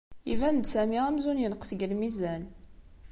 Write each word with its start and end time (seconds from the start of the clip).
Iban-d 0.31 0.65
Sami 0.73 0.99
amzun 1.07 1.41
yenqes 1.41 1.69
deg 1.71 1.85
lmizan. 1.91 2.43